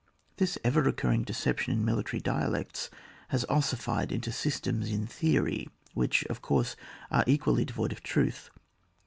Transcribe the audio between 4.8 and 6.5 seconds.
in theory, which, of